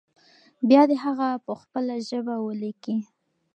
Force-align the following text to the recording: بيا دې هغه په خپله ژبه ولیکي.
بيا 0.69 0.81
دې 0.89 0.97
هغه 1.05 1.29
په 1.45 1.53
خپله 1.61 1.95
ژبه 2.09 2.35
ولیکي. 2.39 2.97